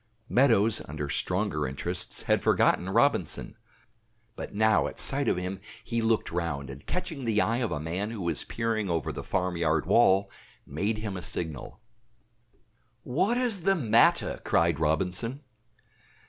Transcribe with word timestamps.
Meadows, 0.29 0.81
under 0.89 1.09
stronger 1.09 1.67
interests, 1.67 2.23
had 2.23 2.41
forgotten 2.41 2.89
Robinson; 2.89 3.55
but 4.35 4.51
now 4.51 4.87
at 4.87 4.99
sight 4.99 5.27
of 5.27 5.37
him 5.37 5.59
he 5.83 6.01
looked 6.01 6.31
round, 6.31 6.71
and 6.71 6.87
catching 6.87 7.23
the 7.23 7.39
eye 7.39 7.57
of 7.59 7.69
a 7.71 7.79
man 7.79 8.09
who 8.09 8.21
was 8.23 8.43
peering 8.43 8.89
over 8.89 9.11
the 9.11 9.23
farmyard 9.23 9.85
wall, 9.85 10.31
made 10.65 10.97
him 10.97 11.15
a 11.15 11.21
signal. 11.21 11.79
"What 13.03 13.37
is 13.37 13.61
the 13.61 13.75
matter?" 13.75 14.41
cried 14.43 14.79
Robinson. 14.79 15.43